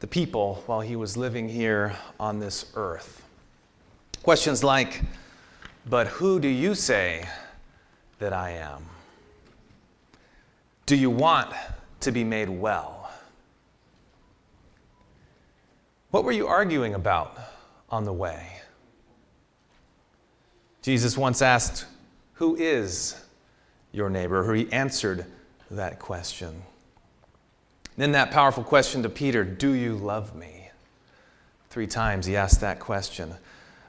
[0.00, 3.22] the people while he was living here on this earth.
[4.22, 5.02] Questions like,
[5.88, 7.26] But who do you say
[8.18, 8.84] that I am?
[10.86, 11.50] Do you want
[12.00, 13.10] to be made well?
[16.10, 17.38] What were you arguing about
[17.88, 18.46] on the way?
[20.82, 21.84] Jesus once asked,
[22.34, 23.22] Who is
[23.92, 24.54] your neighbor?
[24.54, 25.26] He answered
[25.70, 26.62] that question.
[27.96, 30.70] Then that powerful question to Peter, Do you love me?
[31.70, 33.34] Three times he asked that question.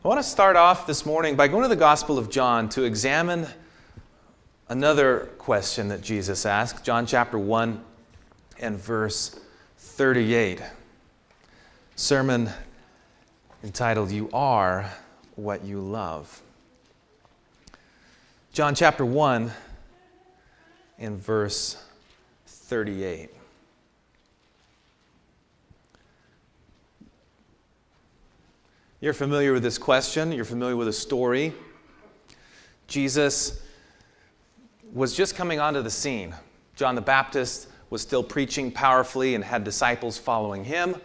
[0.04, 2.84] I want to start off this morning by going to the Gospel of John to
[2.84, 3.48] examine
[4.68, 6.84] another question that Jesus asked.
[6.84, 7.84] John chapter 1
[8.60, 9.40] and verse
[9.78, 10.62] 38.
[11.96, 12.50] Sermon
[13.64, 14.90] entitled, You Are
[15.36, 16.42] What You Love.
[18.54, 19.52] John chapter 1
[21.00, 21.84] and verse
[22.48, 23.30] 38.
[29.02, 31.56] You're familiar with this question, you're familiar with the story.
[32.88, 33.60] Jesus
[34.94, 36.36] was just coming onto the scene.
[36.76, 40.96] John the Baptist was still preaching powerfully and had disciples following him.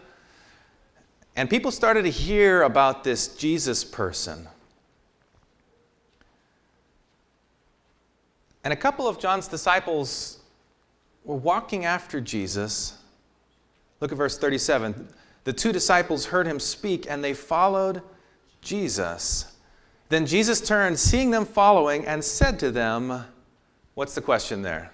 [1.36, 4.46] And people started to hear about this Jesus person.
[8.62, 10.40] And a couple of John's disciples
[11.24, 12.98] were walking after Jesus.
[14.00, 15.08] Look at verse 37.
[15.46, 18.02] The two disciples heard him speak and they followed
[18.62, 19.56] Jesus.
[20.08, 23.24] Then Jesus turned, seeing them following, and said to them,
[23.94, 24.90] What's the question there?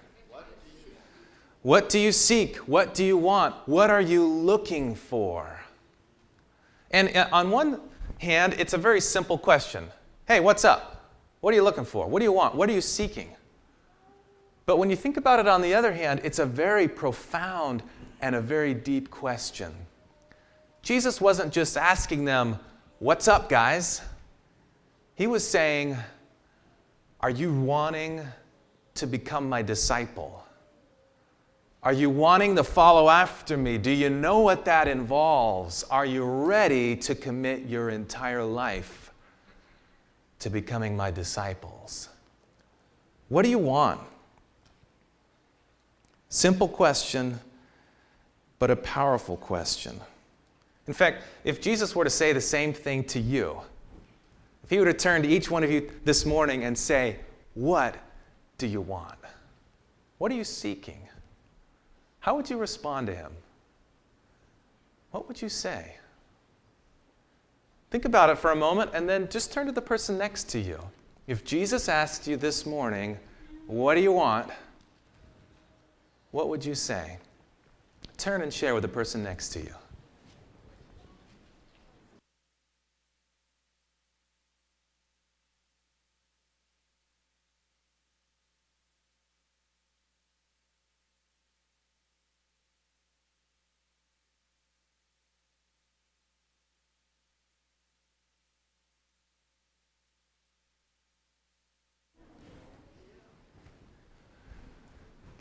[1.63, 2.57] What do you seek?
[2.69, 3.55] What do you want?
[3.67, 5.59] What are you looking for?
[6.91, 7.81] And uh, on one
[8.19, 9.89] hand, it's a very simple question
[10.29, 11.09] Hey, what's up?
[11.41, 12.07] What are you looking for?
[12.07, 12.57] What do you want?
[12.57, 13.31] What are you seeking?
[14.67, 17.83] But when you think about it on the other hand, it's a very profound
[18.21, 19.75] and a very deep question.
[20.83, 22.59] Jesus wasn't just asking them,
[22.99, 24.01] What's up, guys?
[25.15, 25.97] He was saying,
[27.21, 28.27] Are you wanting
[28.95, 30.45] to become my disciple?
[31.83, 33.77] Are you wanting to follow after me?
[33.77, 35.83] Do you know what that involves?
[35.85, 39.13] Are you ready to commit your entire life
[40.39, 42.09] to becoming my disciples?
[43.29, 44.01] What do you want?
[46.29, 47.41] Simple question,
[48.61, 50.01] but a powerful question.
[50.87, 53.61] In fact, if Jesus were to say the same thing to you,
[54.65, 57.19] if he were to turn to each one of you this morning and say,
[57.55, 57.97] What
[58.59, 59.19] do you want?
[60.19, 61.01] What are you seeking?
[62.21, 63.33] How would you respond to him?
[65.11, 65.97] What would you say?
[67.91, 70.59] Think about it for a moment and then just turn to the person next to
[70.61, 70.81] you.
[71.27, 73.19] If Jesus asked you this morning,
[73.67, 74.51] What do you want?
[76.33, 77.19] what would you say?
[78.17, 79.75] Turn and share with the person next to you.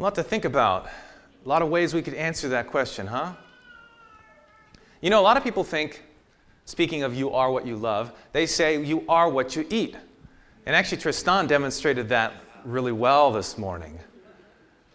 [0.01, 0.87] A lot to think about.
[1.45, 3.33] A lot of ways we could answer that question, huh?
[4.99, 6.01] You know, a lot of people think,
[6.65, 9.95] speaking of you are what you love, they say you are what you eat.
[10.65, 12.33] And actually, Tristan demonstrated that
[12.65, 13.99] really well this morning.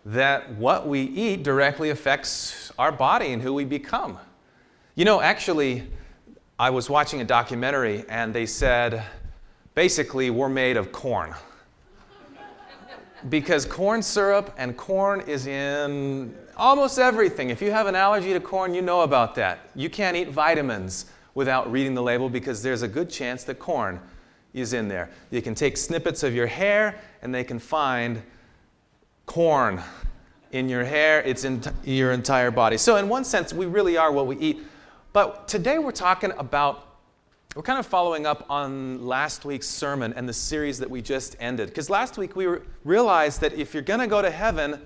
[0.06, 4.18] That what we eat directly affects our body and who we become.
[4.96, 5.84] You know, actually,
[6.58, 9.04] I was watching a documentary and they said
[9.76, 11.32] basically we're made of corn
[13.28, 17.50] because corn syrup and corn is in almost everything.
[17.50, 19.70] If you have an allergy to corn, you know about that.
[19.74, 24.00] You can't eat vitamins without reading the label because there's a good chance that corn
[24.54, 25.10] is in there.
[25.30, 28.22] You can take snippets of your hair and they can find
[29.26, 29.82] corn
[30.52, 32.78] in your hair, it's in your entire body.
[32.78, 34.60] So, in one sense, we really are what we eat.
[35.12, 36.85] But today we're talking about
[37.56, 41.36] we're kind of following up on last week's sermon and the series that we just
[41.40, 41.70] ended.
[41.70, 42.46] Because last week we
[42.84, 44.78] realized that if you're going to go to heaven,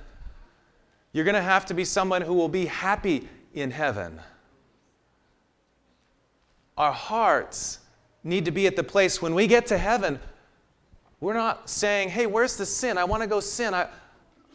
[1.12, 4.20] you're going to have to be someone who will be happy in heaven.
[6.78, 7.81] Our hearts
[8.22, 10.20] need to be at the place when we get to heaven,
[11.19, 12.99] we're not saying, hey, where's the sin?
[12.99, 13.75] I want to go sin.
[13.75, 13.88] I,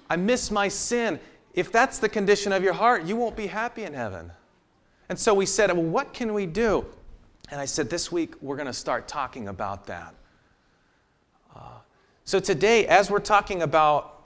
[0.10, 1.20] I miss my sin.
[1.54, 4.32] If that's the condition of your heart, you won't be happy in heaven.
[5.10, 6.86] And so we said, well, what can we do?
[7.50, 10.14] And I said, this week we're going to start talking about that.
[11.56, 11.60] Uh,
[12.24, 14.24] so today, as we're talking about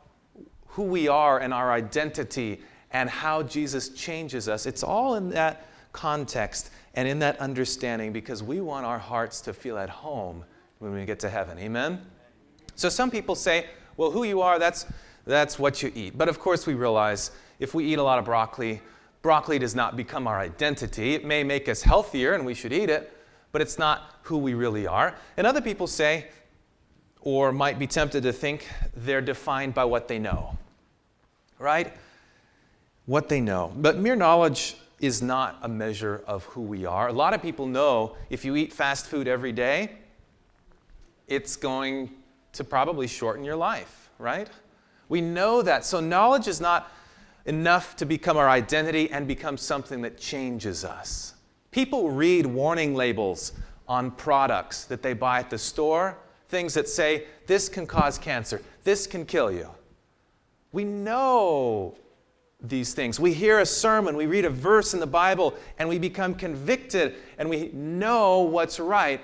[0.67, 2.61] who we are and our identity
[2.91, 8.41] and how Jesus changes us, it's all in that context and in that understanding because
[8.41, 10.43] we want our hearts to feel at home
[10.79, 11.59] when we get to heaven.
[11.59, 12.01] Amen?
[12.75, 13.65] So some people say,
[13.97, 14.85] well, who you are, that's,
[15.25, 16.17] that's what you eat.
[16.17, 18.81] But of course, we realize if we eat a lot of broccoli,
[19.21, 21.13] broccoli does not become our identity.
[21.13, 23.13] It may make us healthier and we should eat it,
[23.51, 25.15] but it's not who we really are.
[25.37, 26.27] And other people say,
[27.21, 30.57] or might be tempted to think, they're defined by what they know.
[31.57, 31.93] Right?
[33.05, 33.73] What they know.
[33.75, 37.07] But mere knowledge is not a measure of who we are.
[37.07, 39.91] A lot of people know if you eat fast food every day,
[41.27, 42.11] it's going
[42.53, 44.49] to probably shorten your life, right?
[45.07, 45.85] We know that.
[45.85, 46.91] So knowledge is not
[47.49, 51.33] enough to become our identity and become something that changes us.
[51.71, 53.53] People read warning labels
[53.87, 56.15] on products that they buy at the store,
[56.49, 59.67] things that say, this can cause cancer, this can kill you.
[60.71, 61.97] We know
[62.61, 63.19] these things.
[63.19, 67.15] We hear a sermon, we read a verse in the Bible, and we become convicted
[67.39, 69.21] and we know what's right,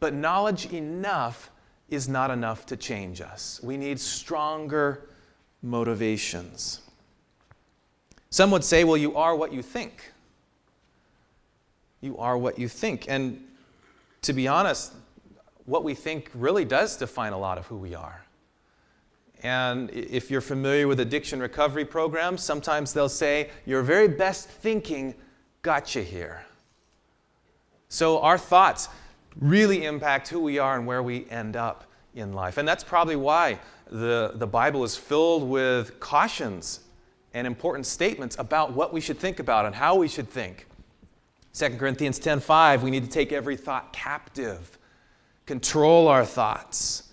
[0.00, 1.52] but knowledge enough
[1.88, 3.60] is not enough to change us.
[3.62, 5.08] We need stronger
[5.62, 6.80] motivations.
[8.34, 10.10] Some would say, well, you are what you think.
[12.00, 13.06] You are what you think.
[13.08, 13.40] And
[14.22, 14.92] to be honest,
[15.66, 18.24] what we think really does define a lot of who we are.
[19.44, 25.14] And if you're familiar with addiction recovery programs, sometimes they'll say, Your very best thinking
[25.62, 26.44] got you here.
[27.88, 28.88] So our thoughts
[29.40, 31.84] really impact who we are and where we end up
[32.16, 32.58] in life.
[32.58, 36.80] And that's probably why the, the Bible is filled with cautions
[37.34, 40.66] and important statements about what we should think about and how we should think.
[41.52, 44.78] 2 Corinthians 10:5, we need to take every thought captive,
[45.44, 47.10] control our thoughts.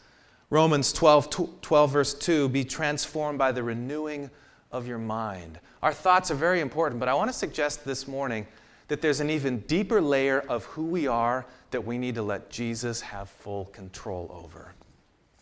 [0.49, 4.29] Romans 12, 12, verse 2, be transformed by the renewing
[4.71, 5.59] of your mind.
[5.81, 8.45] Our thoughts are very important, but I want to suggest this morning
[8.87, 12.49] that there's an even deeper layer of who we are that we need to let
[12.49, 14.73] Jesus have full control over.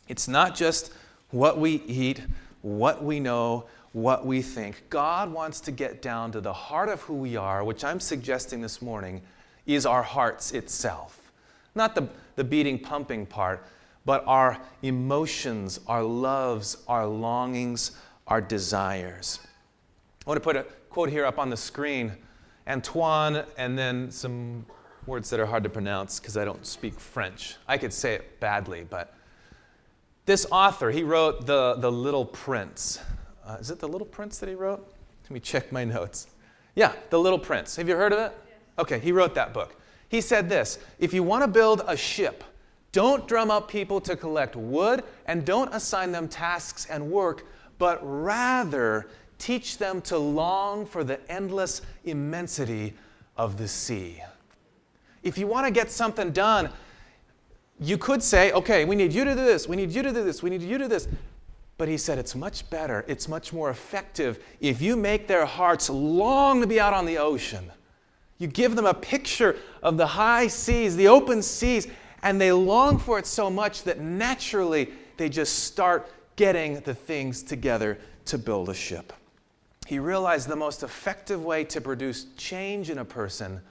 [0.08, 0.94] It's not just
[1.32, 2.22] what we eat,
[2.62, 4.84] what we know, what we think.
[4.90, 8.62] God wants to get down to the heart of who we are, which I'm suggesting
[8.62, 9.22] this morning
[9.66, 11.32] is our hearts itself.
[11.76, 13.66] Not the, the beating, pumping part,
[14.06, 17.92] but our emotions, our loves, our longings,
[18.28, 19.40] our desires.
[20.26, 22.14] I want to put a quote here up on the screen.
[22.68, 24.66] Antoine, and then some
[25.08, 27.56] words that are hard to pronounce because I don't speak French.
[27.68, 29.16] I could say it badly, but
[30.26, 33.00] this author, he wrote The, the Little Prince.
[33.50, 34.88] Uh, is it The Little Prince that he wrote?
[35.24, 36.28] Let me check my notes.
[36.76, 37.76] Yeah, The Little Prince.
[37.78, 38.38] Have you heard of it?
[38.78, 39.76] Okay, he wrote that book.
[40.08, 42.44] He said this If you want to build a ship,
[42.92, 47.44] don't drum up people to collect wood and don't assign them tasks and work,
[47.80, 49.08] but rather
[49.40, 52.94] teach them to long for the endless immensity
[53.36, 54.22] of the sea.
[55.24, 56.70] If you want to get something done,
[57.80, 60.24] you could say, okay, we need you to do this, we need you to do
[60.24, 61.08] this, we need you to do this.
[61.80, 65.90] But he said it's much better, it's much more effective if you make their hearts
[65.90, 67.72] long to be out on the ocean.
[68.38, 71.88] You give them a picture of the high seas, the open seas,
[72.22, 77.42] and they long for it so much that naturally they just start getting the things
[77.42, 79.14] together to build a ship.
[79.88, 83.62] He realized the most effective way to produce change in a person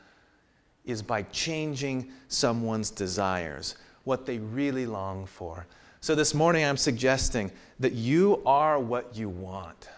[0.87, 5.67] is by changing someone's desires what they really long for.
[6.01, 7.51] So this morning, I'm suggesting
[7.81, 9.89] that you are what you want.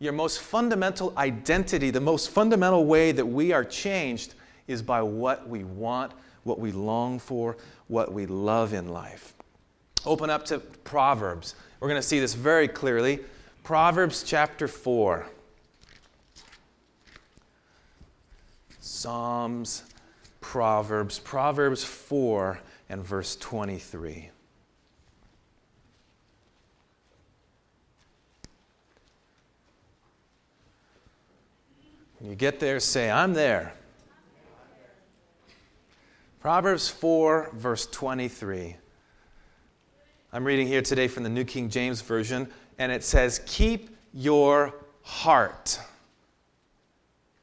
[0.00, 4.34] Your most fundamental identity, the most fundamental way that we are changed
[4.66, 9.34] is by what we want, what we long for, what we love in life.
[10.04, 11.54] Open up to Proverbs.
[11.80, 13.20] We're going to see this very clearly.
[13.62, 15.26] Proverbs chapter 4.
[18.80, 19.84] Psalms,
[20.40, 24.30] Proverbs, Proverbs 4 and verse 23.
[32.28, 33.72] You get there, say, I'm there.
[36.40, 38.76] Proverbs 4, verse 23.
[40.32, 44.74] I'm reading here today from the New King James Version, and it says, Keep your
[45.02, 45.80] heart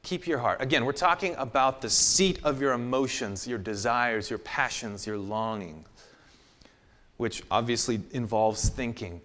[0.06, 0.62] Keep your heart.
[0.62, 5.84] Again, we're talking about the seat of your emotions, your desires, your passions, your longing,
[7.16, 9.20] which obviously involves thinking.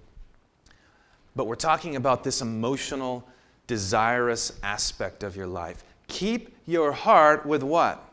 [1.35, 3.27] But we're talking about this emotional,
[3.71, 5.81] desirous aspect of your life.
[6.09, 8.03] Keep your heart with what?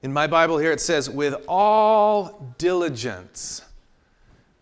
[0.00, 3.62] In my Bible here it says, with all diligence.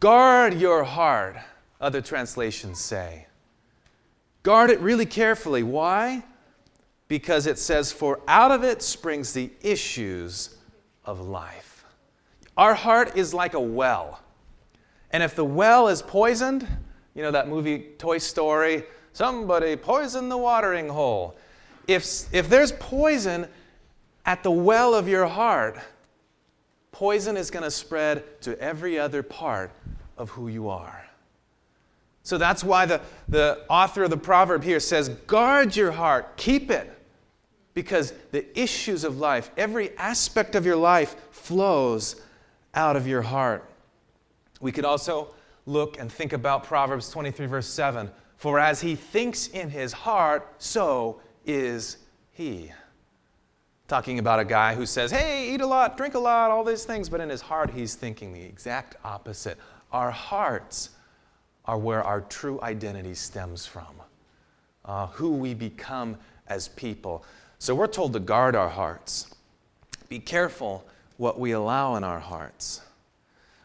[0.01, 1.37] Guard your heart,
[1.79, 3.27] other translations say.
[4.43, 5.63] Guard it really carefully.
[5.63, 6.25] Why?
[7.07, 10.57] Because it says, For out of it springs the issues
[11.05, 11.85] of life.
[12.57, 14.23] Our heart is like a well.
[15.11, 16.67] And if the well is poisoned,
[17.17, 21.35] you know that movie Toy Story, somebody poisoned the watering hole.
[21.89, 23.49] If, if there's poison
[24.27, 25.79] at the well of your heart,
[26.93, 29.71] poison is going to spread to every other part
[30.19, 31.09] of who you are.
[32.23, 36.71] So that's why the, the author of the proverb here says, guard your heart, keep
[36.71, 36.93] it.
[37.73, 42.21] Because the issues of life, every aspect of your life flows
[42.75, 43.65] out of your heart.
[44.61, 45.35] We could also
[45.67, 48.11] look and think about Proverbs 23, verse 7.
[48.37, 51.99] For as he thinks in his heart, so is
[52.33, 52.73] he.
[53.89, 56.85] Talking about a guy who says, hey, eat a lot, drink a lot, all these
[56.85, 59.59] things, but in his heart, he's thinking the exact opposite.
[59.93, 60.91] Our hearts
[61.65, 64.03] are where our true identity stems from,
[64.85, 66.17] uh, who we become
[66.49, 67.25] as people.
[67.59, 69.35] So we're told to guard our hearts.
[70.09, 70.85] Be careful
[71.17, 72.83] what we allow in our hearts.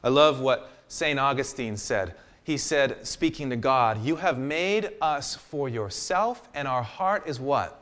[0.04, 1.18] I love what St.
[1.18, 2.16] Augustine said.
[2.44, 7.40] He said, speaking to God, You have made us for yourself, and our heart is
[7.40, 7.80] what?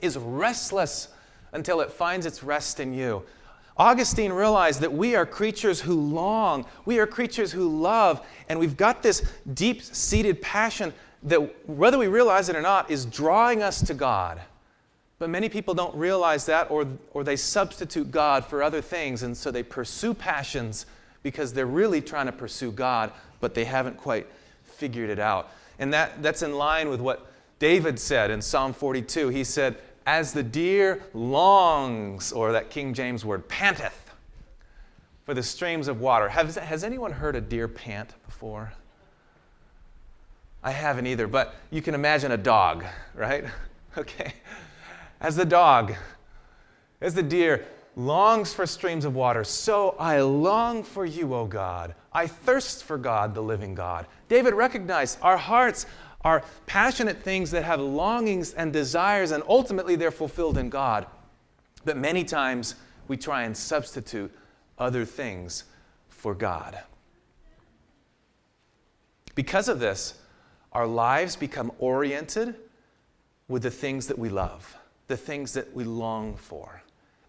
[0.00, 1.08] Is restless
[1.50, 3.24] until it finds its rest in you.
[3.76, 8.76] Augustine realized that we are creatures who long, we are creatures who love, and we've
[8.76, 11.38] got this deep seated passion that,
[11.68, 14.40] whether we realize it or not, is drawing us to God.
[15.18, 19.36] But many people don't realize that, or, or they substitute God for other things, and
[19.36, 20.86] so they pursue passions
[21.22, 24.26] because they're really trying to pursue God, but they haven't quite
[24.64, 25.50] figured it out.
[25.78, 29.28] And that, that's in line with what David said in Psalm 42.
[29.28, 29.76] He said,
[30.06, 34.12] as the deer longs, or that King James word, panteth
[35.24, 36.28] for the streams of water.
[36.28, 38.72] Has, has anyone heard a deer pant before?
[40.62, 43.44] I haven't either, but you can imagine a dog, right?
[43.98, 44.32] Okay.
[45.20, 45.92] As the dog,
[47.02, 51.94] as the deer longs for streams of water, so I long for you, O God.
[52.12, 54.06] I thirst for God, the living God.
[54.28, 55.86] David recognized our hearts
[56.24, 61.06] are passionate things that have longings and desires, and ultimately they're fulfilled in God.
[61.84, 62.76] But many times
[63.08, 64.32] we try and substitute
[64.78, 65.64] other things
[66.08, 66.78] for God.
[69.34, 70.14] Because of this,
[70.72, 72.54] our lives become oriented
[73.48, 74.76] with the things that we love,
[75.08, 76.82] the things that we long for.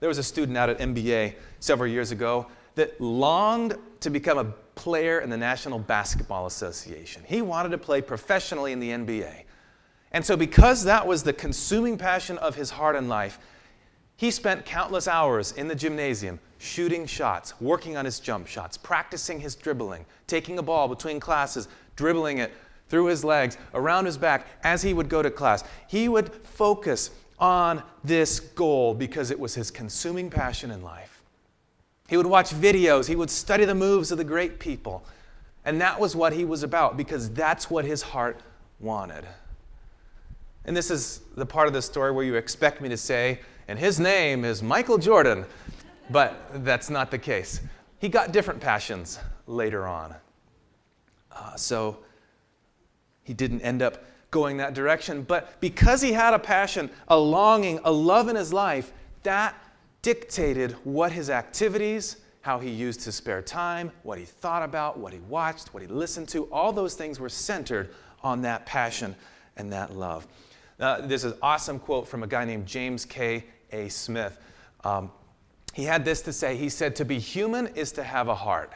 [0.04, 4.44] There was a student out at MBA several years ago that longed to become a
[4.76, 7.24] player in the National Basketball Association.
[7.26, 9.44] He wanted to play professionally in the NBA.
[10.12, 13.40] And so, because that was the consuming passion of his heart and life,
[14.18, 19.40] he spent countless hours in the gymnasium shooting shots, working on his jump shots, practicing
[19.40, 22.52] his dribbling, taking a ball between classes, dribbling it
[22.90, 25.64] through his legs, around his back as he would go to class.
[25.88, 31.22] He would focus on this goal because it was his consuming passion in life.
[32.08, 35.04] He would watch videos, he would study the moves of the great people.
[35.66, 38.42] And that was what he was about because that's what his heart
[38.80, 39.26] wanted.
[40.66, 43.80] And this is the part of the story where you expect me to say, and
[43.80, 45.46] his name is Michael Jordan.
[46.10, 47.62] But that's not the case.
[48.00, 50.16] He got different passions later on.
[51.32, 52.00] Uh, so
[53.24, 55.22] he didn't end up going that direction.
[55.22, 59.56] But because he had a passion, a longing, a love in his life, that
[60.02, 65.14] dictated what his activities, how he used his spare time, what he thought about, what
[65.14, 66.44] he watched, what he listened to.
[66.52, 69.16] All those things were centered on that passion
[69.56, 70.28] and that love.
[70.80, 73.46] Uh, there's an awesome quote from a guy named James K.
[73.72, 73.88] A.
[73.88, 74.38] Smith.
[74.84, 75.12] Um,
[75.74, 78.74] he had this to say He said, To be human is to have a heart.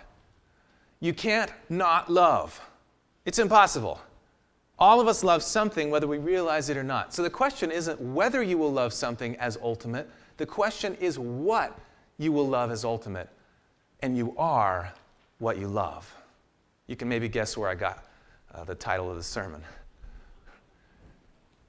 [1.00, 2.62] You can't not love,
[3.26, 4.00] it's impossible.
[4.80, 7.14] All of us love something, whether we realize it or not.
[7.14, 11.80] So the question isn't whether you will love something as ultimate, the question is what
[12.18, 13.30] you will love as ultimate.
[14.02, 14.94] And you are
[15.40, 16.14] what you love.
[16.86, 18.06] You can maybe guess where I got
[18.54, 19.64] uh, the title of the sermon.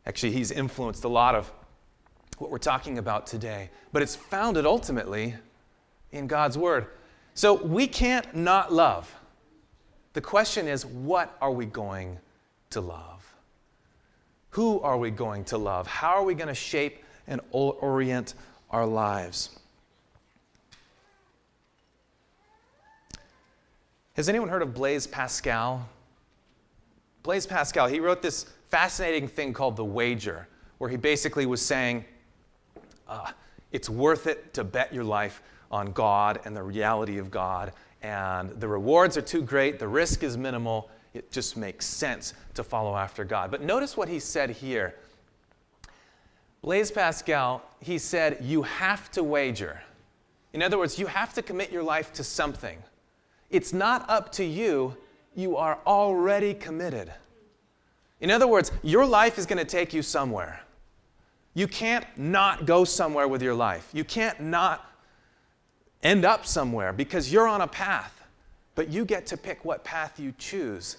[0.06, 1.50] Actually, he's influenced a lot of
[2.38, 5.34] what we're talking about today, but it's founded ultimately
[6.12, 6.86] in God's Word.
[7.34, 9.12] So we can't not love.
[10.12, 12.18] The question is, what are we going
[12.70, 13.34] to love?
[14.50, 15.86] Who are we going to love?
[15.86, 18.34] How are we going to shape and orient
[18.70, 19.50] our lives.
[24.14, 25.88] Has anyone heard of Blaise Pascal?
[27.22, 30.48] Blaise Pascal, he wrote this fascinating thing called The Wager,
[30.78, 32.04] where he basically was saying
[33.08, 33.30] uh,
[33.70, 37.72] it's worth it to bet your life on God and the reality of God,
[38.02, 42.62] and the rewards are too great, the risk is minimal it just makes sense to
[42.62, 43.50] follow after God.
[43.50, 44.94] But notice what he said here.
[46.62, 49.82] Blaise Pascal, he said, You have to wager.
[50.52, 52.78] In other words, you have to commit your life to something.
[53.50, 54.96] It's not up to you,
[55.34, 57.12] you are already committed.
[58.20, 60.60] In other words, your life is going to take you somewhere.
[61.54, 63.88] You can't not go somewhere with your life.
[63.92, 64.84] You can't not
[66.02, 68.22] end up somewhere because you're on a path,
[68.76, 70.98] but you get to pick what path you choose.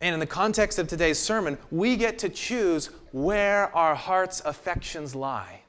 [0.00, 5.14] And in the context of today's sermon, we get to choose where our heart's affections
[5.14, 5.60] lie.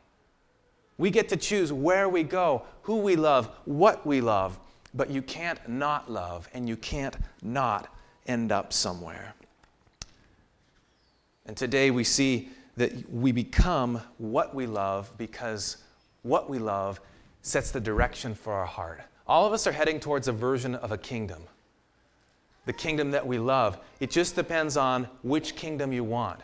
[0.98, 4.60] We get to choose where we go, who we love, what we love,
[4.93, 7.93] but you can't not love and you can't not
[8.25, 9.34] end up somewhere.
[11.46, 15.77] And today we see that we become what we love because
[16.24, 17.00] what we love
[17.41, 19.01] sets the direction for our heart.
[19.25, 21.43] All of us are heading towards a version of a kingdom,
[22.67, 23.79] the kingdom that we love.
[24.00, 26.41] It just depends on which kingdom you want,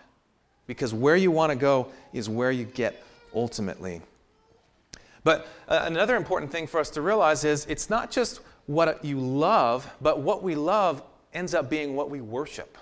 [0.66, 3.04] because where you want to go is where you get
[3.36, 4.02] ultimately.
[5.24, 9.20] But uh, another important thing for us to realize is it's not just what you
[9.20, 11.04] love, but what we love
[11.34, 12.78] ends up being what we worship.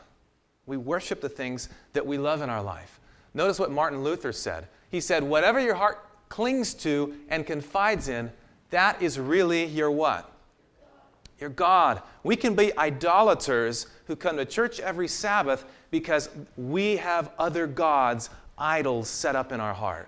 [0.67, 2.99] We worship the things that we love in our life.
[3.33, 4.67] Notice what Martin Luther said.
[4.89, 8.31] He said, Whatever your heart clings to and confides in,
[8.69, 10.30] that is really your what?
[11.41, 12.03] Your God.
[12.23, 18.29] We can be idolaters who come to church every Sabbath because we have other gods,
[18.59, 20.07] idols set up in our heart.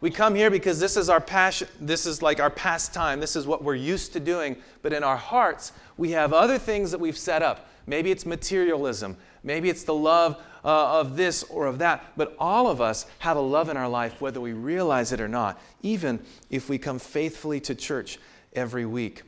[0.00, 3.48] We come here because this is our passion, this is like our pastime, this is
[3.48, 4.56] what we're used to doing.
[4.82, 7.66] But in our hearts, we have other things that we've set up.
[7.88, 12.12] Maybe it's materialism, maybe it's the love uh, of this or of that.
[12.16, 15.28] But all of us have a love in our life, whether we realize it or
[15.28, 18.20] not, even if we come faithfully to church
[18.54, 19.22] every week.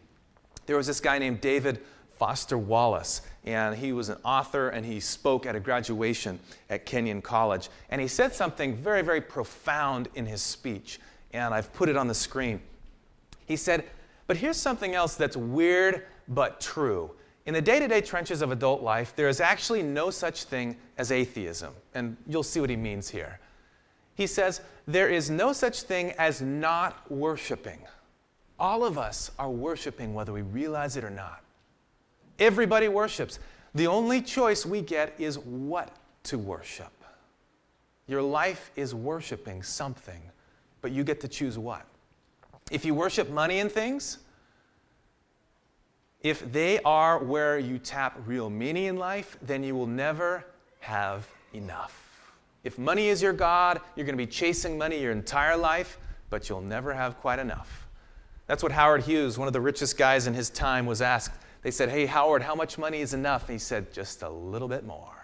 [0.66, 1.80] There was this guy named David
[2.18, 7.22] Foster Wallace, and he was an author and he spoke at a graduation at Kenyon
[7.22, 7.68] College.
[7.90, 10.98] And he said something very, very profound in his speech,
[11.32, 12.60] and I've put it on the screen.
[13.46, 13.84] He said,
[14.26, 17.10] But here's something else that's weird but true.
[17.44, 20.76] In the day to day trenches of adult life, there is actually no such thing
[20.98, 21.72] as atheism.
[21.94, 23.38] And you'll see what he means here.
[24.16, 27.78] He says, There is no such thing as not worshiping.
[28.58, 31.42] All of us are worshiping whether we realize it or not.
[32.38, 33.38] Everybody worships.
[33.74, 35.90] The only choice we get is what
[36.24, 36.92] to worship.
[38.06, 40.20] Your life is worshiping something,
[40.80, 41.84] but you get to choose what.
[42.70, 44.18] If you worship money and things,
[46.22, 50.44] if they are where you tap real meaning in life, then you will never
[50.80, 52.02] have enough.
[52.64, 55.98] If money is your God, you're going to be chasing money your entire life,
[56.30, 57.85] but you'll never have quite enough.
[58.46, 61.34] That's what Howard Hughes, one of the richest guys in his time, was asked.
[61.62, 63.48] They said, Hey, Howard, how much money is enough?
[63.48, 65.16] And he said, Just a little bit more.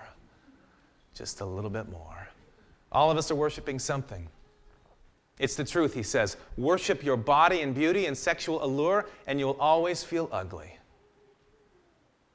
[1.14, 2.28] Just a little bit more.
[2.90, 4.28] All of us are worshiping something.
[5.38, 6.36] It's the truth, he says.
[6.56, 10.78] Worship your body and beauty and sexual allure, and you'll always feel ugly.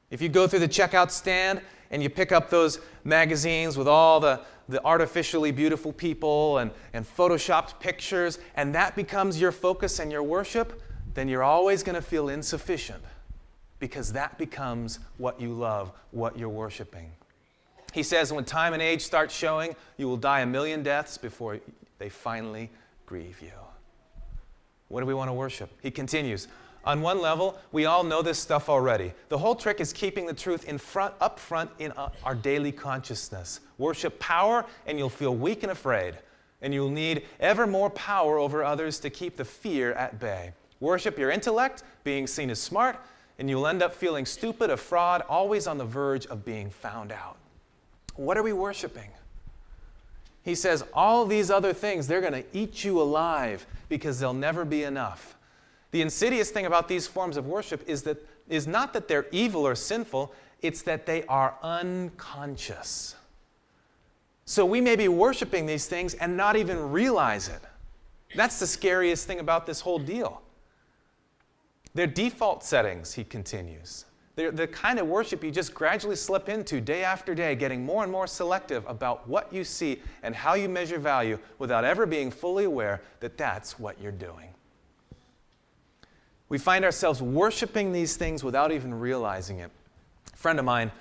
[0.10, 4.19] If you go through the checkout stand and you pick up those magazines with all
[4.19, 10.12] the, the artificially beautiful people and, and photoshopped pictures, and that becomes your focus and
[10.12, 10.82] your worship,
[11.13, 13.04] then you're always going to feel insufficient
[13.80, 17.12] because that becomes what you love, what you're worshiping.
[17.93, 21.60] He says, when time and age start showing, you will die a million deaths before
[22.00, 22.69] they finally
[23.06, 23.52] grieve you.
[24.89, 25.69] What do we want to worship?
[25.82, 26.47] He continues,
[26.88, 29.12] on one level, we all know this stuff already.
[29.28, 31.91] The whole trick is keeping the truth in front, up front in
[32.23, 33.60] our daily consciousness.
[33.78, 36.15] Worship power, and you'll feel weak and afraid.
[36.62, 40.54] And you'll need ever more power over others to keep the fear at bay.
[40.80, 42.97] Worship your intellect, being seen as smart,
[43.38, 47.12] and you'll end up feeling stupid, a fraud, always on the verge of being found
[47.12, 47.36] out.
[48.15, 49.10] What are we worshiping?
[50.43, 54.63] He says, all these other things, they're going to eat you alive because they'll never
[54.63, 55.37] be enough.
[55.91, 58.17] The insidious thing about these forms of worship is, that,
[58.50, 63.15] is not that they're evil or sinful, it's that they are unconscious.
[64.45, 67.62] So we may be worshiping these things and not even realize it.
[68.36, 70.41] That's the scariest thing about this whole deal.
[71.93, 74.06] They're default settings, he continues.
[74.36, 78.04] They're the kind of worship you just gradually slip into day after day, getting more
[78.04, 82.30] and more selective about what you see and how you measure value without ever being
[82.30, 84.50] fully aware that that's what you're doing.
[86.49, 89.71] We find ourselves worshiping these things without even realizing it.
[90.33, 90.91] A friend of mine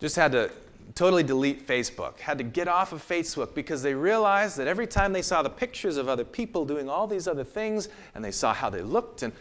[0.00, 0.50] just had to
[0.94, 5.12] totally delete Facebook, had to get off of Facebook because they realized that every time
[5.12, 8.52] they saw the pictures of other people doing all these other things and they saw
[8.52, 9.32] how they looked and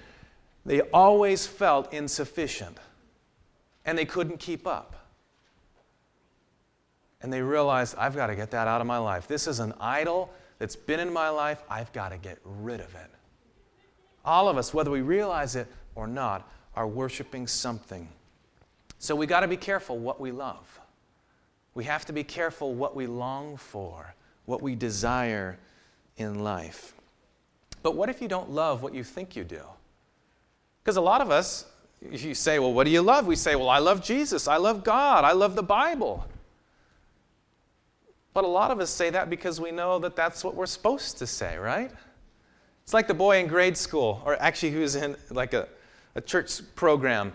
[0.66, 2.78] they always felt insufficient.
[3.86, 4.96] and they couldn't keep up.
[7.22, 9.28] And they realized, I've got to get that out of my life.
[9.28, 11.62] This is an idol that's been in my life.
[11.70, 13.10] I've got to get rid of it.
[14.24, 18.08] All of us, whether we realize it or not, are worshiping something.
[19.00, 20.80] So we got to be careful what we love.
[21.74, 24.14] We have to be careful what we long for,
[24.46, 25.58] what we desire
[26.18, 26.94] in life.
[27.82, 29.64] But what if you don't love what you think you do?
[30.84, 31.66] Because a lot of us,
[32.02, 33.26] if you say, well, what do you love?
[33.26, 34.48] We say, well, I love Jesus.
[34.48, 35.24] I love God.
[35.24, 36.26] I love the Bible.
[38.34, 41.18] But a lot of us say that because we know that that's what we're supposed
[41.18, 41.92] to say, right?
[42.84, 45.68] It's like the boy in grade school, or actually, was in like a,
[46.16, 47.34] a church program.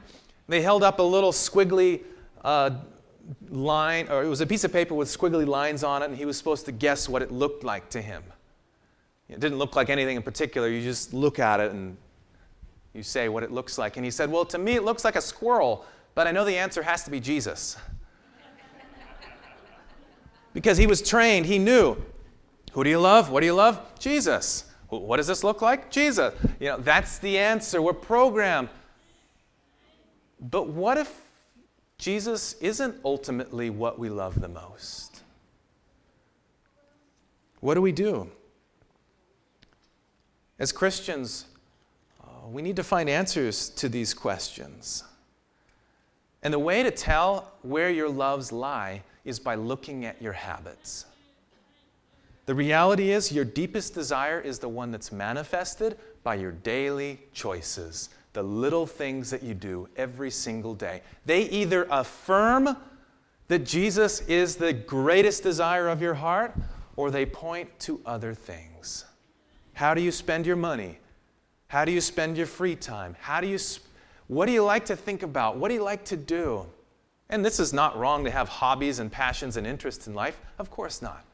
[0.49, 2.03] They held up a little squiggly
[2.45, 2.71] uh,
[3.51, 6.25] line, or it was a piece of paper with squiggly lines on it, and he
[6.25, 8.23] was supposed to guess what it looked like to him.
[9.29, 10.69] It didn't look like anything in particular.
[10.69, 11.97] You just look at it and
[12.95, 13.97] you say what it looks like.
[13.97, 16.57] And he said, Well, to me, it looks like a squirrel, but I know the
[16.57, 17.77] answer has to be Jesus.
[20.55, 21.97] because he was trained, he knew
[22.73, 23.31] who do you love?
[23.31, 23.81] What do you love?
[23.99, 24.66] Jesus.
[24.89, 25.91] What does this look like?
[25.91, 26.35] Jesus.
[26.61, 27.83] You know, that's the answer.
[27.83, 28.69] We're programmed.
[30.41, 31.23] But what if
[31.99, 35.23] Jesus isn't ultimately what we love the most?
[37.61, 38.31] What do we do?
[40.59, 41.47] As Christians,
[42.23, 45.05] uh, we need to find answers to these questions.
[46.43, 51.07] And the way to tell where your loves lie is by looking at your habits.
[52.47, 58.09] The reality is, your deepest desire is the one that's manifested by your daily choices,
[58.33, 61.03] the little things that you do every single day.
[61.25, 62.77] They either affirm
[63.49, 66.55] that Jesus is the greatest desire of your heart,
[66.95, 69.05] or they point to other things.
[69.75, 70.99] How do you spend your money?
[71.69, 73.17] How do you spend your free time?
[73.21, 73.59] How do you
[74.29, 75.57] what do you like to think about?
[75.57, 76.67] What do you like to do?
[77.29, 80.41] And this is not wrong to have hobbies and passions and interests in life.
[80.59, 81.25] Of course not.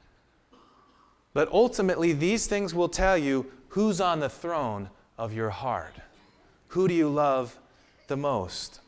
[1.35, 5.95] But ultimately, these things will tell you who's on the throne of your heart.
[6.69, 7.59] Who do you love
[8.07, 8.81] the most?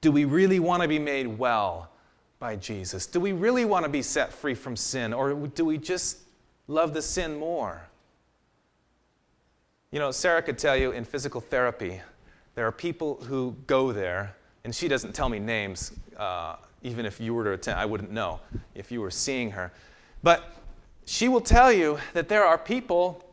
[0.00, 1.90] Do we really want to be made well
[2.38, 3.06] by Jesus?
[3.06, 5.12] Do we really want to be set free from sin?
[5.12, 6.18] Or do we just
[6.68, 7.82] love the sin more?
[9.90, 12.00] You know, Sarah could tell you in physical therapy,
[12.54, 15.92] there are people who go there, and she doesn't tell me names.
[16.16, 18.40] Uh, even if you were to attend, I wouldn't know
[18.74, 19.72] if you were seeing her.
[20.22, 20.44] But
[21.04, 23.24] she will tell you that there are people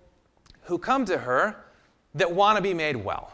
[0.64, 1.56] who come to her
[2.16, 3.34] that want to be made well,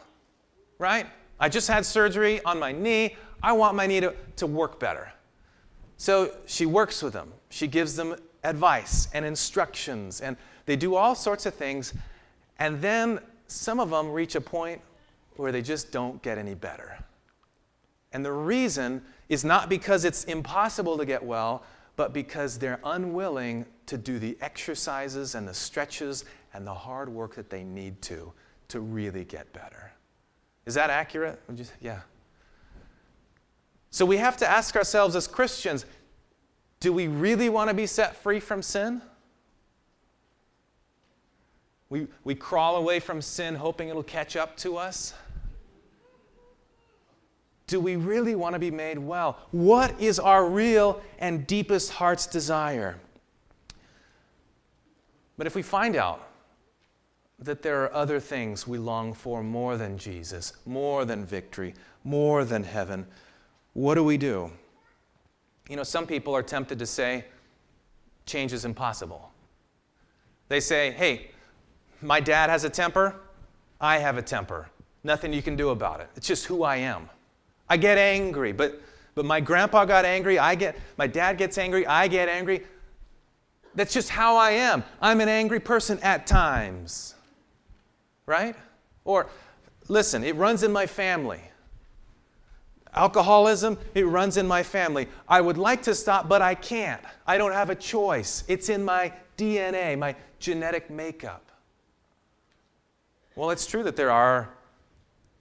[0.78, 1.06] right?
[1.40, 3.16] I just had surgery on my knee.
[3.42, 5.12] I want my knee to, to work better.
[5.96, 7.32] So she works with them.
[7.48, 11.94] She gives them advice and instructions, and they do all sorts of things
[12.58, 14.80] and then some of them reach a point
[15.36, 16.98] where they just don't get any better.
[18.12, 21.62] And the reason is not because it's impossible to get well,
[21.96, 27.34] but because they're unwilling to do the exercises and the stretches and the hard work
[27.34, 28.32] that they need to
[28.68, 29.92] to really get better.
[30.64, 31.40] Is that accurate?
[31.80, 32.00] yeah.
[33.90, 35.86] So we have to ask ourselves as Christians
[36.80, 39.00] do we really want to be set free from sin?
[41.88, 45.14] We, we crawl away from sin hoping it'll catch up to us.
[47.66, 49.38] Do we really want to be made well?
[49.50, 52.98] What is our real and deepest heart's desire?
[55.36, 56.28] But if we find out
[57.38, 62.44] that there are other things we long for more than Jesus, more than victory, more
[62.44, 63.06] than heaven,
[63.74, 64.50] what do we do?
[65.68, 67.24] You know, some people are tempted to say,
[68.24, 69.30] change is impossible.
[70.48, 71.30] They say, hey,
[72.00, 73.16] my dad has a temper.
[73.80, 74.70] I have a temper.
[75.04, 76.08] Nothing you can do about it.
[76.16, 77.10] It's just who I am.
[77.68, 78.80] I get angry, but,
[79.14, 80.38] but my grandpa got angry.
[80.38, 81.86] I get, my dad gets angry.
[81.86, 82.64] I get angry.
[83.76, 84.82] That's just how I am.
[85.00, 87.14] I'm an angry person at times.
[88.24, 88.56] Right?
[89.04, 89.28] Or,
[89.86, 91.40] listen, it runs in my family.
[92.94, 95.06] Alcoholism, it runs in my family.
[95.28, 97.02] I would like to stop, but I can't.
[97.26, 98.42] I don't have a choice.
[98.48, 101.52] It's in my DNA, my genetic makeup.
[103.36, 104.48] Well, it's true that there are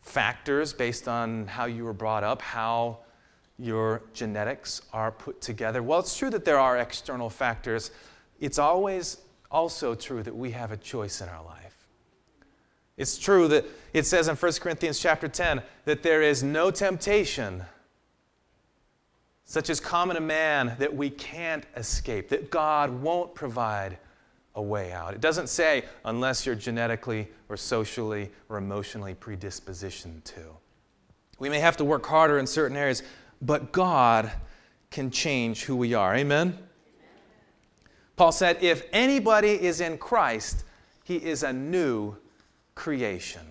[0.01, 2.99] factors based on how you were brought up, how
[3.57, 5.81] your genetics are put together.
[5.81, 7.91] Well, it's true that there are external factors.
[8.39, 9.17] It's always
[9.51, 11.87] also true that we have a choice in our life.
[12.97, 17.63] It's true that it says in 1 Corinthians chapter 10 that there is no temptation
[19.43, 23.97] such as common to man that we can't escape, that God won't provide
[24.55, 25.13] a way out.
[25.13, 30.41] It doesn't say unless you're genetically or socially or emotionally predispositioned to.
[31.37, 33.03] We may have to work harder in certain areas,
[33.41, 34.31] but God
[34.89, 36.15] can change who we are.
[36.15, 36.57] Amen?
[38.15, 40.63] Paul said, If anybody is in Christ,
[41.03, 42.15] he is a new
[42.73, 43.41] creation.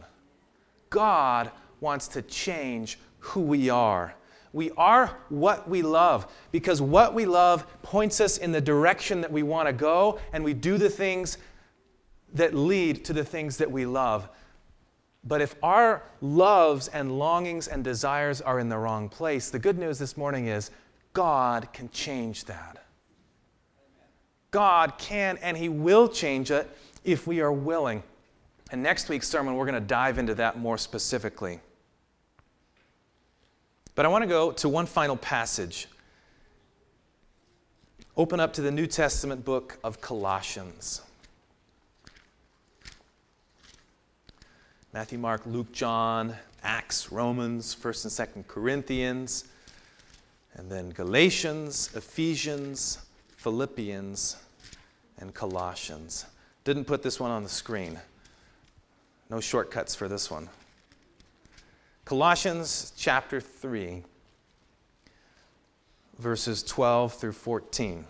[0.90, 1.50] God
[1.81, 4.14] wants to change who we are.
[4.53, 9.33] We are what we love because what we love points us in the direction that
[9.33, 11.38] we want to go, and we do the things
[12.35, 14.29] that lead to the things that we love.
[15.24, 19.79] But if our loves and longings and desires are in the wrong place, the good
[19.79, 20.70] news this morning is
[21.12, 22.84] God can change that.
[24.55, 26.71] God can and He will change it
[27.03, 28.05] if we are willing.
[28.71, 31.59] And next week's sermon, we're going to dive into that more specifically.
[33.97, 35.88] But I want to go to one final passage.
[38.17, 41.03] Open up to the New Testament book of Colossians.
[44.93, 49.47] Matthew, Mark, Luke, John, Acts, Romans, 1st and 2nd Corinthians,
[50.55, 52.99] and then Galatians, Ephesians,
[53.37, 54.37] Philippians,
[55.18, 56.27] and Colossians.
[56.64, 57.98] Didn't put this one on the screen.
[59.31, 60.48] No shortcuts for this one.
[62.05, 64.03] Colossians chapter 3,
[66.18, 68.05] verses 12 through 14.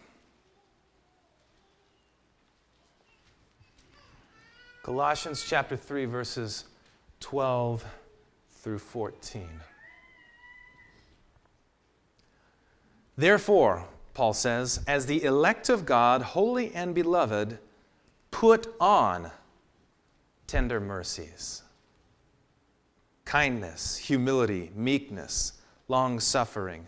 [4.83, 6.65] Colossians chapter 3, verses
[7.21, 7.85] 12
[8.51, 9.49] through 14.
[13.17, 17.59] Therefore, Paul says, as the elect of God, holy and beloved,
[18.31, 19.31] put on
[20.47, 21.63] tender mercies,
[23.25, 25.55] kindness, humility, meekness,
[25.89, 26.87] long suffering,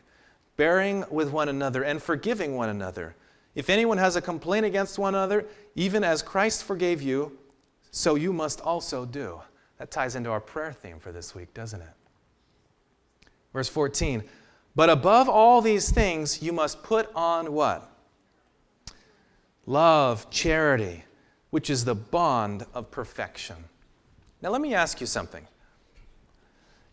[0.57, 3.17] bearing with one another and forgiving one another.
[3.57, 7.37] If anyone has a complaint against one another, even as Christ forgave you,
[7.91, 9.41] so you must also do.
[9.79, 11.89] That ties into our prayer theme for this week, doesn't it?
[13.53, 14.23] Verse 14
[14.77, 17.91] but above all these things, you must put on what?
[19.65, 21.03] Love, charity,
[21.49, 23.57] which is the bond of perfection.
[24.43, 25.45] Now, let me ask you something.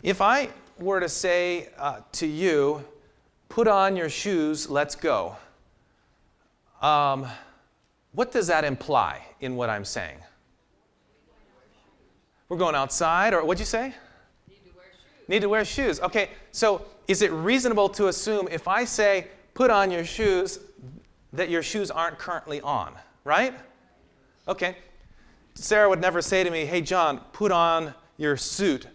[0.02, 2.86] If I were to say uh, to you,
[3.50, 5.36] put on your shoes, let's go,
[6.82, 7.28] um,
[8.14, 10.20] what does that imply in what I'm saying?
[12.48, 13.94] We're going outside, or what'd you say?
[14.48, 15.28] Need to wear shoes.
[15.28, 16.00] Need to wear shoes.
[16.00, 20.60] Okay, so is it reasonable to assume if I say, put on your shoes,
[21.34, 23.54] that your shoes aren't currently on, right?
[24.48, 24.78] Okay.
[25.56, 28.88] Sarah would never say to me, hey, John, put on your suit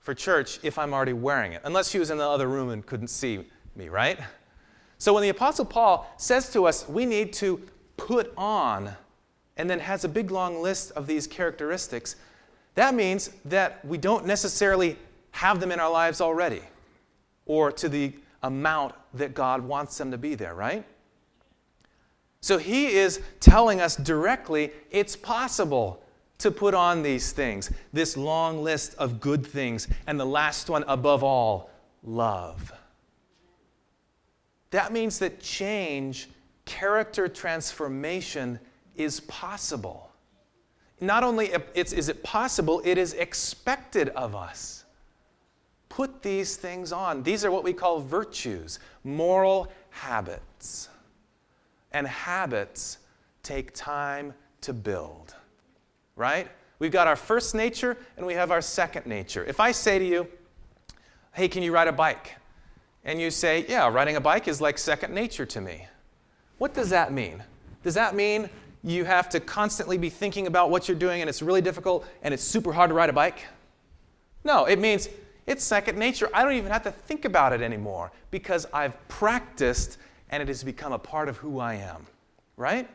[0.00, 2.84] for church if I'm already wearing it, unless she was in the other room and
[2.84, 3.44] couldn't see
[3.76, 4.18] me, right?
[4.98, 7.60] So when the Apostle Paul says to us, we need to
[7.96, 8.92] put on,
[9.56, 12.16] and then has a big long list of these characteristics,
[12.74, 14.96] that means that we don't necessarily
[15.30, 16.62] have them in our lives already
[17.46, 20.84] or to the amount that God wants them to be there, right?
[22.40, 26.02] So he is telling us directly it's possible
[26.38, 30.84] to put on these things, this long list of good things, and the last one
[30.88, 31.70] above all,
[32.02, 32.72] love.
[34.72, 36.28] That means that change,
[36.64, 38.58] character transformation
[38.96, 40.10] is possible.
[41.00, 44.73] Not only is it possible, it is expected of us
[45.94, 47.22] put these things on.
[47.22, 50.88] These are what we call virtues, moral habits.
[51.92, 52.98] And habits
[53.44, 55.36] take time to build,
[56.16, 56.48] right?
[56.80, 59.44] We've got our first nature and we have our second nature.
[59.44, 60.26] If I say to you,
[61.32, 62.32] hey, can you ride a bike?
[63.04, 65.86] And you say, yeah, riding a bike is like second nature to me.
[66.58, 67.40] What does that mean?
[67.84, 68.50] Does that mean
[68.82, 72.34] you have to constantly be thinking about what you're doing and it's really difficult and
[72.34, 73.44] it's super hard to ride a bike?
[74.42, 75.08] No, it means
[75.46, 76.28] it's second nature.
[76.32, 79.98] I don't even have to think about it anymore because I've practiced
[80.30, 82.06] and it has become a part of who I am,
[82.56, 82.88] right?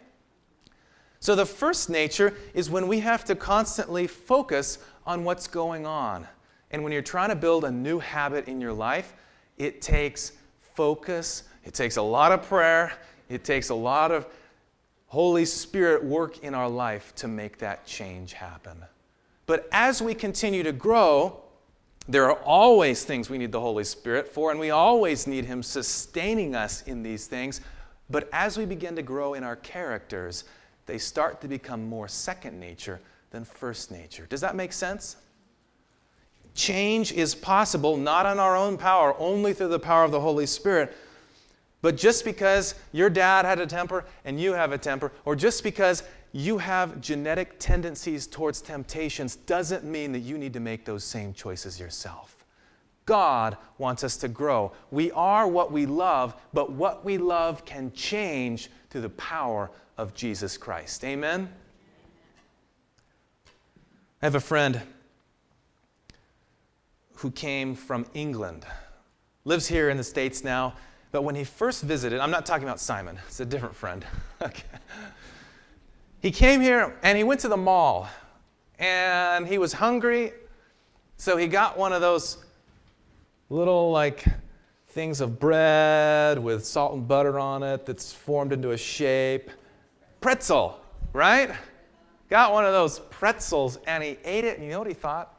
[1.20, 6.28] So the first nature is when we have to constantly focus on what's going on.
[6.72, 9.14] And when you're trying to build a new habit in your life,
[9.58, 12.94] it takes focus, it takes a lot of prayer,
[13.28, 14.28] it takes a lot of
[15.08, 18.78] Holy Spirit work in our life to make that change happen.
[19.46, 21.42] But as we continue to grow,
[22.10, 25.62] there are always things we need the Holy Spirit for, and we always need Him
[25.62, 27.62] sustaining us in these things.
[28.10, 30.45] But as we begin to grow in our characters,
[30.88, 34.26] they start to become more second nature than first nature.
[34.28, 35.17] Does that make sense?
[36.56, 40.48] Change is possible not on our own power, only through the power of the Holy
[40.48, 40.98] Spirit.
[41.84, 45.63] But just because your dad had a temper and you have a temper, or just
[45.63, 51.04] because you have genetic tendencies towards temptations doesn't mean that you need to make those
[51.04, 52.46] same choices yourself.
[53.06, 54.72] God wants us to grow.
[54.92, 60.13] We are what we love, but what we love can change through the power of
[60.13, 61.04] Jesus Christ.
[61.04, 61.52] Amen?
[64.22, 64.82] I have a friend
[67.15, 68.65] who came from England,
[69.44, 70.76] lives here in the States now,
[71.12, 74.06] but when he first visited, I'm not talking about Simon, it's a different friend.
[74.42, 74.63] okay.
[76.21, 78.10] He came here and he went to the mall
[78.77, 80.34] and he was hungry,
[81.17, 82.43] so he got one of those
[83.49, 84.25] little like
[84.89, 89.49] things of bread with salt and butter on it that's formed into a shape.
[90.19, 90.79] Pretzel,
[91.13, 91.51] right?
[92.29, 95.36] Got one of those pretzels and he ate it, and you know what he thought?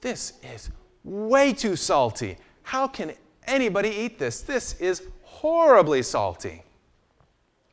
[0.00, 0.70] This is
[1.04, 2.36] way too salty.
[2.62, 3.12] How can
[3.46, 4.40] anybody eat this?
[4.40, 6.62] This is horribly salty.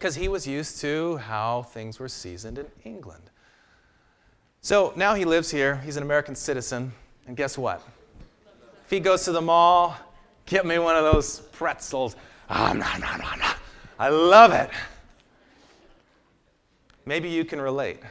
[0.03, 3.23] Because he was used to how things were seasoned in England.
[4.59, 5.77] So now he lives here.
[5.77, 6.91] He's an American citizen.
[7.25, 7.81] And guess what?
[8.83, 9.95] If he goes to the mall,
[10.45, 12.17] get me one of those pretzels.
[12.49, 13.49] Oh, no, no, no, no.
[13.97, 14.69] I love it.
[17.05, 18.01] Maybe you can relate.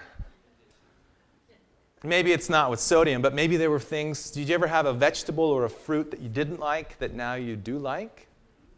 [2.03, 4.31] Maybe it's not with sodium, but maybe there were things.
[4.31, 7.35] Did you ever have a vegetable or a fruit that you didn't like that now
[7.35, 8.29] you do like?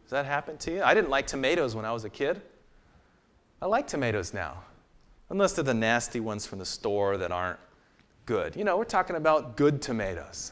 [0.03, 0.83] Does that happen to you?
[0.83, 2.41] I didn't like tomatoes when I was a kid.
[3.61, 4.63] I like tomatoes now,
[5.29, 7.59] unless they're the nasty ones from the store that aren't
[8.25, 8.55] good.
[8.55, 10.51] You know, we're talking about good tomatoes.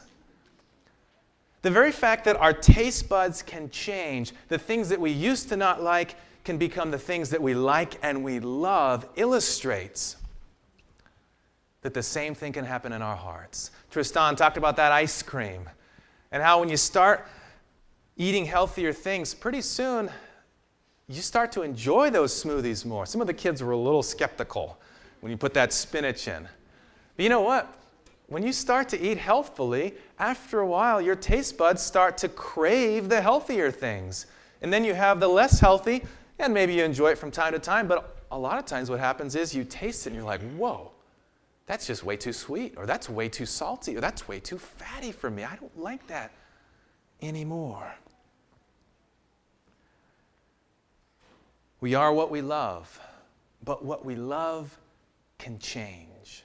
[1.62, 5.56] The very fact that our taste buds can change, the things that we used to
[5.56, 10.16] not like can become the things that we like and we love, illustrates
[11.80, 13.70] that the same thing can happen in our hearts.
[13.90, 15.68] Tristan talked about that ice cream
[16.32, 17.26] and how when you start
[18.16, 20.10] eating healthier things, pretty soon
[21.08, 23.06] you start to enjoy those smoothies more.
[23.06, 24.78] Some of the kids were a little skeptical
[25.20, 26.48] when you put that spinach in.
[27.16, 27.78] But you know what?
[28.26, 33.08] When you start to eat healthfully, after a while, your taste buds start to crave
[33.10, 34.26] the healthier things.
[34.62, 36.04] And then you have the less healthy,
[36.38, 38.98] and maybe you enjoy it from time to time, but a lot of times what
[38.98, 40.90] happens is you taste it and you're like, whoa,
[41.66, 45.12] that's just way too sweet, or that's way too salty, or that's way too fatty
[45.12, 45.44] for me.
[45.44, 46.32] I don't like that
[47.20, 47.94] anymore.
[51.84, 52.98] We are what we love,
[53.62, 54.74] but what we love
[55.36, 56.42] can change.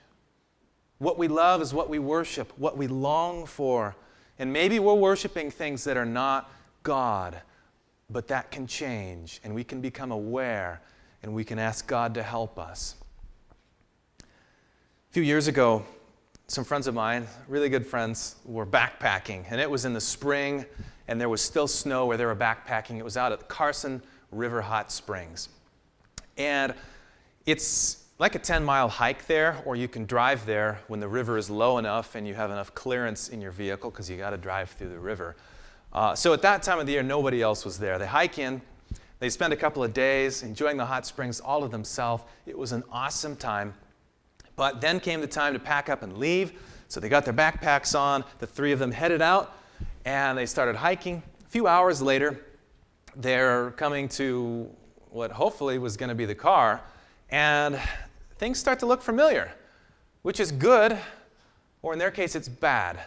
[0.97, 3.95] What we love is what we worship, what we long for.
[4.37, 6.51] And maybe we're worshiping things that are not
[6.83, 7.39] God,
[8.09, 10.81] but that can change, and we can become aware,
[11.23, 12.95] and we can ask God to help us.
[14.19, 14.25] A
[15.11, 15.85] few years ago,
[16.47, 20.65] some friends of mine, really good friends, were backpacking, and it was in the spring,
[21.07, 22.97] and there was still snow where they were backpacking.
[22.97, 25.49] It was out at Carson River Hot Springs.
[26.37, 26.73] And
[27.45, 31.37] it's like a 10 mile hike there, or you can drive there when the river
[31.37, 34.37] is low enough and you have enough clearance in your vehicle because you got to
[34.37, 35.35] drive through the river.
[35.91, 37.97] Uh, so at that time of the year, nobody else was there.
[37.97, 38.61] They hike in,
[39.19, 42.23] they spend a couple of days enjoying the hot springs all to themselves.
[42.45, 43.73] It was an awesome time.
[44.55, 46.53] But then came the time to pack up and leave.
[46.87, 48.23] So they got their backpacks on.
[48.39, 49.55] The three of them headed out
[50.05, 51.21] and they started hiking.
[51.45, 52.39] A few hours later,
[53.15, 54.69] they're coming to
[55.09, 56.81] what hopefully was going to be the car,
[57.29, 57.79] and
[58.37, 59.51] things start to look familiar,
[60.21, 60.97] which is good,
[61.81, 62.99] or in their case, it's bad,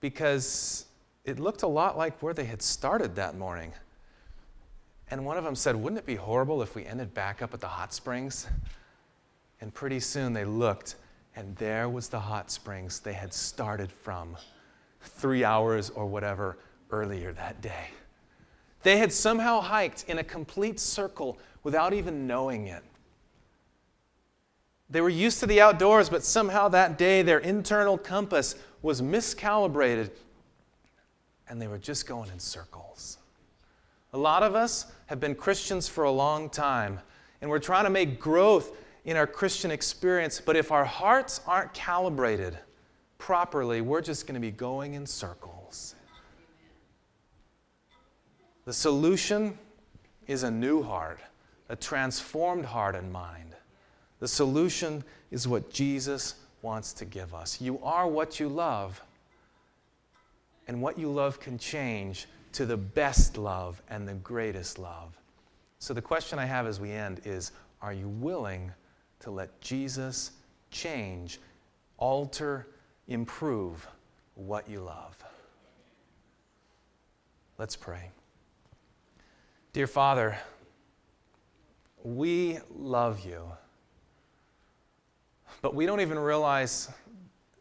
[0.00, 0.86] because
[1.24, 3.72] it looked a lot like where they had started that morning.
[5.10, 7.60] And one of them said, Wouldn't it be horrible if we ended back up at
[7.60, 8.46] the hot springs?
[9.60, 10.96] And pretty soon they looked,
[11.34, 14.36] and there was the hot springs they had started from
[15.00, 16.58] three hours or whatever
[16.90, 17.88] earlier that day.
[18.82, 22.82] They had somehow hiked in a complete circle without even knowing it.
[24.90, 30.10] They were used to the outdoors, but somehow that day their internal compass was miscalibrated
[31.48, 33.18] and they were just going in circles.
[34.12, 37.00] A lot of us have been Christians for a long time,
[37.40, 41.72] and we're trying to make growth in our Christian experience, but if our hearts aren't
[41.72, 42.58] calibrated
[43.18, 45.57] properly, we're just going to be going in circles.
[48.68, 49.56] The solution
[50.26, 51.20] is a new heart,
[51.70, 53.56] a transformed heart and mind.
[54.20, 57.62] The solution is what Jesus wants to give us.
[57.62, 59.02] You are what you love,
[60.66, 65.16] and what you love can change to the best love and the greatest love.
[65.78, 68.70] So, the question I have as we end is Are you willing
[69.20, 70.32] to let Jesus
[70.70, 71.40] change,
[71.96, 72.66] alter,
[73.06, 73.88] improve
[74.34, 75.16] what you love.
[77.56, 78.10] Let's pray.
[79.78, 80.36] Dear Father,
[82.02, 83.44] we love you,
[85.62, 86.90] but we don't even realize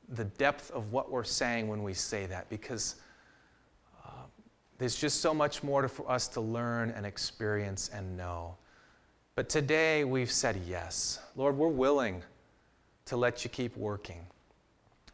[0.09, 2.95] the depth of what we're saying when we say that because
[4.03, 4.09] uh,
[4.79, 8.57] There's just so much more for us to learn and experience and know.
[9.35, 11.19] But today we've said yes.
[11.35, 12.23] Lord, we're willing
[13.05, 14.25] to let you keep working.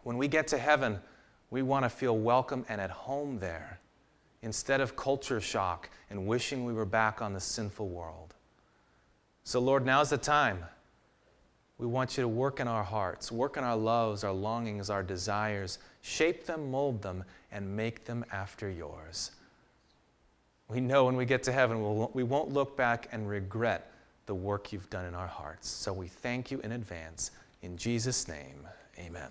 [0.03, 1.01] When we get to heaven,
[1.49, 3.81] we want to feel welcome and at home there
[4.43, 8.35] instead of culture shock and wishing we were back on the sinful world.
[9.43, 10.63] So, Lord, now's the time.
[11.79, 15.01] We want you to work in our hearts, work in our loves, our longings, our
[15.01, 19.31] desires, shape them, mold them, and make them after yours.
[20.69, 23.91] We know when we get to heaven, we'll, we won't look back and regret
[24.25, 25.67] the work you've done in our hearts.
[25.67, 27.31] So we thank you in advance.
[27.61, 28.67] In Jesus' name,
[28.97, 29.29] amen.